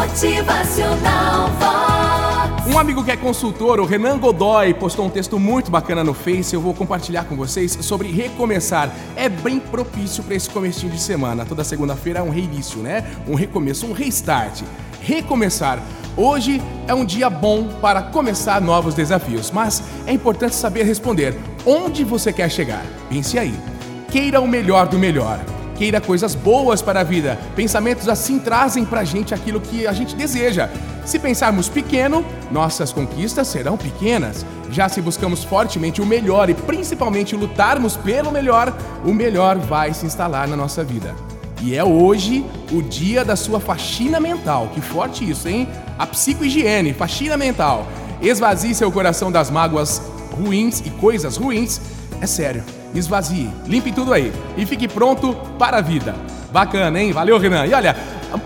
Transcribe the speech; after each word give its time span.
Motivacional 0.00 1.50
Vox. 1.58 2.74
Um 2.74 2.78
amigo 2.78 3.04
que 3.04 3.10
é 3.10 3.16
consultor, 3.18 3.78
o 3.80 3.84
Renan 3.84 4.16
Godoy, 4.16 4.72
postou 4.72 5.04
um 5.04 5.10
texto 5.10 5.38
muito 5.38 5.70
bacana 5.70 6.02
no 6.02 6.14
Face. 6.14 6.54
Eu 6.54 6.60
vou 6.62 6.72
compartilhar 6.72 7.24
com 7.24 7.36
vocês 7.36 7.76
sobre 7.82 8.10
recomeçar. 8.10 8.90
É 9.14 9.28
bem 9.28 9.60
propício 9.60 10.24
para 10.24 10.34
esse 10.34 10.48
comecinho 10.48 10.90
de 10.90 10.98
semana. 10.98 11.44
Toda 11.44 11.62
segunda-feira 11.62 12.20
é 12.20 12.22
um 12.22 12.30
reinício, 12.30 12.78
né? 12.78 13.04
Um 13.28 13.34
recomeço, 13.34 13.84
um 13.84 13.92
restart. 13.92 14.62
Recomeçar. 15.02 15.82
Hoje 16.16 16.62
é 16.88 16.94
um 16.94 17.04
dia 17.04 17.28
bom 17.28 17.68
para 17.82 18.00
começar 18.04 18.58
novos 18.58 18.94
desafios, 18.94 19.50
mas 19.50 19.82
é 20.06 20.14
importante 20.14 20.54
saber 20.54 20.84
responder 20.84 21.38
onde 21.66 22.04
você 22.04 22.32
quer 22.32 22.50
chegar. 22.50 22.86
Pense 23.10 23.38
aí. 23.38 23.54
Queira 24.10 24.40
o 24.40 24.48
melhor 24.48 24.88
do 24.88 24.98
melhor 24.98 25.44
queira 25.80 25.98
coisas 25.98 26.34
boas 26.34 26.82
para 26.82 27.00
a 27.00 27.02
vida. 27.02 27.38
Pensamentos 27.56 28.06
assim 28.06 28.38
trazem 28.38 28.84
para 28.84 29.00
a 29.00 29.04
gente 29.04 29.32
aquilo 29.32 29.58
que 29.58 29.86
a 29.86 29.94
gente 29.94 30.14
deseja. 30.14 30.68
Se 31.06 31.18
pensarmos 31.18 31.70
pequeno, 31.70 32.22
nossas 32.50 32.92
conquistas 32.92 33.48
serão 33.48 33.78
pequenas. 33.78 34.44
Já 34.70 34.90
se 34.90 35.00
buscamos 35.00 35.42
fortemente 35.42 36.02
o 36.02 36.04
melhor 36.04 36.50
e 36.50 36.54
principalmente 36.54 37.34
lutarmos 37.34 37.96
pelo 37.96 38.30
melhor, 38.30 38.76
o 39.06 39.14
melhor 39.14 39.56
vai 39.56 39.94
se 39.94 40.04
instalar 40.04 40.46
na 40.46 40.54
nossa 40.54 40.84
vida. 40.84 41.14
E 41.62 41.74
é 41.74 41.82
hoje 41.82 42.44
o 42.70 42.82
dia 42.82 43.24
da 43.24 43.34
sua 43.34 43.58
faxina 43.58 44.20
mental. 44.20 44.68
Que 44.74 44.82
forte 44.82 45.28
isso, 45.30 45.48
hein? 45.48 45.66
A 45.98 46.06
psicohigiene, 46.06 46.92
faxina 46.92 47.38
mental. 47.38 47.86
Esvazie 48.20 48.74
seu 48.74 48.92
coração 48.92 49.32
das 49.32 49.50
mágoas 49.50 50.02
ruins 50.30 50.80
e 50.80 50.90
coisas 50.90 51.36
ruins. 51.36 51.80
É 52.20 52.26
sério 52.26 52.62
esvazie, 52.94 53.50
limpe 53.66 53.92
tudo 53.92 54.12
aí 54.12 54.32
e 54.56 54.66
fique 54.66 54.88
pronto 54.88 55.34
para 55.58 55.78
a 55.78 55.80
vida. 55.80 56.14
Bacana, 56.52 57.00
hein? 57.00 57.12
Valeu, 57.12 57.38
Renan. 57.38 57.66
E 57.66 57.74
olha, 57.74 57.96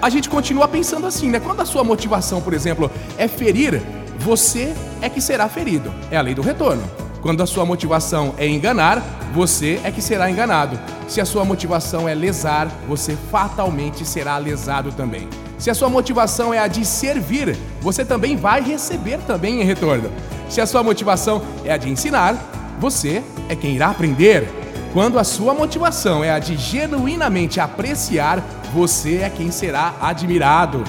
a 0.01 0.11
gente 0.11 0.29
continua 0.29 0.69
pensando 0.69 1.07
assim, 1.07 1.31
né? 1.31 1.41
Quando 1.41 1.61
a 1.61 1.65
sua 1.65 1.83
motivação, 1.83 2.41
por 2.43 2.53
exemplo, 2.53 2.91
é 3.17 3.27
ferir, 3.27 3.81
você 4.19 4.75
é 5.01 5.09
que 5.09 5.21
será 5.21 5.49
ferido. 5.49 5.93
É 6.11 6.17
a 6.17 6.21
lei 6.21 6.35
do 6.35 6.43
retorno. 6.43 7.04
Quando 7.25 7.43
a 7.43 7.47
sua 7.47 7.65
motivação 7.65 8.35
é 8.37 8.47
enganar, 8.47 9.03
você 9.33 9.81
é 9.83 9.91
que 9.91 10.03
será 10.03 10.31
enganado. 10.31 10.79
Se 11.09 11.23
a 11.23 11.25
sua 11.25 11.43
motivação 11.43 12.07
é 12.07 12.15
lesar, 12.15 12.69
você 12.87 13.17
fatalmente 13.31 14.05
será 14.05 14.37
lesado 14.37 14.93
também. 14.93 15.27
Se 15.57 15.71
a 15.71 15.75
sua 15.75 15.89
motivação 15.89 16.53
é 16.53 16.59
a 16.59 16.67
de 16.67 16.85
servir, 16.85 17.57
você 17.81 18.05
também 18.05 18.37
vai 18.37 18.61
receber 18.61 19.17
também 19.27 19.63
em 19.63 19.65
retorno. 19.65 20.11
Se 20.51 20.61
a 20.61 20.67
sua 20.67 20.83
motivação 20.83 21.41
é 21.65 21.73
a 21.73 21.79
de 21.79 21.89
ensinar, 21.89 22.37
você 22.79 23.25
é 23.49 23.57
quem 23.57 23.75
irá 23.75 23.89
aprender. 23.89 24.47
Quando 24.93 25.19
a 25.19 25.25
sua 25.25 25.55
motivação 25.55 26.23
é 26.23 26.31
a 26.31 26.39
de 26.39 26.59
genuinamente 26.59 27.59
apreciar, 27.59 28.45
você 28.75 29.21
é 29.23 29.31
quem 29.31 29.51
será 29.51 29.95
admirado. 29.99 30.85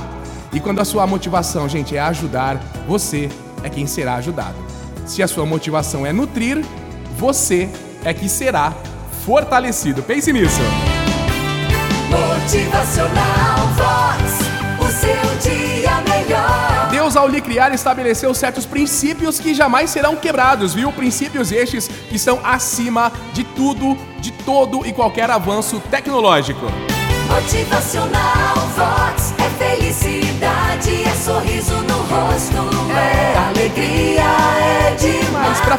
E 0.51 0.59
quando 0.59 0.81
a 0.81 0.85
sua 0.85 1.07
motivação, 1.07 1.69
gente, 1.69 1.95
é 1.95 2.01
ajudar, 2.01 2.59
você 2.85 3.29
é 3.63 3.69
quem 3.69 3.87
será 3.87 4.15
ajudado. 4.15 4.75
Se 5.05 5.21
a 5.21 5.27
sua 5.27 5.45
motivação 5.45 6.05
é 6.05 6.11
nutrir, 6.11 6.65
você 7.17 7.69
é 8.03 8.13
que 8.13 8.27
será 8.27 8.73
fortalecido. 9.25 10.01
Pense 10.01 10.33
nisso. 10.33 10.59
Motivacional 12.09 13.67
Vox, 13.75 14.39
o 14.79 14.91
seu 14.91 15.51
dia 15.51 16.01
melhor. 16.01 16.89
Deus, 16.89 17.15
ao 17.15 17.27
lhe 17.27 17.39
criar, 17.39 17.73
estabeleceu 17.73 18.33
certos 18.33 18.65
princípios 18.65 19.39
que 19.39 19.53
jamais 19.53 19.89
serão 19.89 20.15
quebrados, 20.15 20.73
viu? 20.73 20.91
Princípios 20.91 21.51
estes 21.51 21.87
que 21.87 22.15
estão 22.15 22.39
acima 22.43 23.11
de 23.33 23.43
tudo, 23.43 23.97
de 24.19 24.31
todo 24.31 24.85
e 24.85 24.93
qualquer 24.93 25.29
avanço 25.29 25.79
tecnológico. 25.91 26.65
Motivacional 27.29 28.55
Vox 28.75 29.33
é 29.39 29.49
felicidade, 29.57 31.03
é 31.03 31.15
sorriso 31.15 31.75
no 31.83 31.94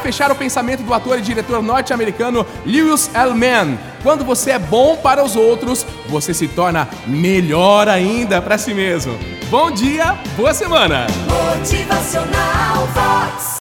fechar 0.06 0.30
o 0.30 0.36
pensamento 0.36 0.84
do 0.84 0.94
ator 0.94 1.18
e 1.18 1.20
diretor 1.20 1.60
norte-americano 1.60 2.46
Lewis 2.64 3.10
L. 3.12 3.34
Mann, 3.34 3.76
quando 4.04 4.24
você 4.24 4.52
é 4.52 4.58
bom 4.58 4.96
para 4.96 5.24
os 5.24 5.34
outros, 5.34 5.84
você 6.08 6.32
se 6.32 6.46
torna 6.46 6.88
melhor 7.08 7.88
ainda 7.88 8.40
para 8.40 8.56
si 8.56 8.72
mesmo. 8.72 9.18
Bom 9.50 9.68
dia, 9.68 10.16
boa 10.36 10.54
semana! 10.54 11.08
Motivacional. 11.58 12.86